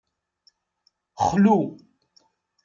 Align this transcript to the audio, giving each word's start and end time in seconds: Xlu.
Xlu. 1.25 1.57